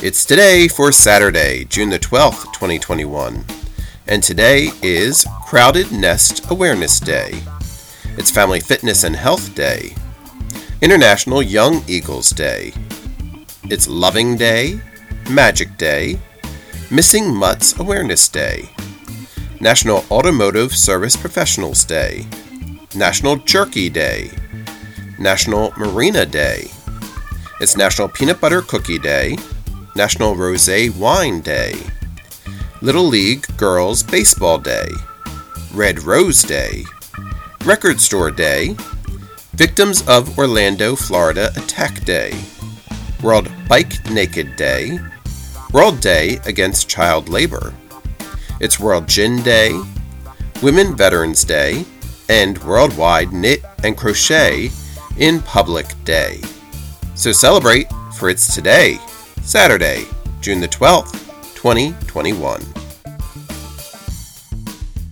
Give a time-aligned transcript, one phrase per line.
[0.00, 3.44] It's today for Saturday, June the 12th, 2021.
[4.06, 7.42] And today is Crowded Nest Awareness Day.
[8.16, 9.96] It's Family Fitness and Health Day.
[10.80, 12.72] International Young Eagles Day.
[13.64, 14.80] It's Loving Day,
[15.28, 16.20] Magic Day,
[16.92, 18.68] Missing Mutts Awareness Day,
[19.60, 22.24] National Automotive Service Professionals Day,
[22.94, 24.30] National Jerky Day,
[25.18, 26.70] National Marina Day.
[27.60, 29.36] It's National Peanut Butter Cookie Day,
[29.98, 31.74] National Rosé Wine Day,
[32.82, 34.88] Little League Girls Baseball Day,
[35.74, 36.84] Red Rose Day,
[37.64, 38.76] Record Store Day,
[39.54, 42.32] Victims of Orlando, Florida Attack Day,
[43.24, 45.00] World Bike Naked Day,
[45.72, 47.74] World Day Against Child Labor.
[48.60, 49.72] It's World Gin Day,
[50.62, 51.84] Women Veterans Day,
[52.28, 54.70] and Worldwide Knit and Crochet
[55.18, 56.40] in Public Day.
[57.16, 59.00] So celebrate, for it's today,
[59.48, 60.04] Saturday,
[60.42, 61.14] June the 12th,
[61.54, 62.77] 2021.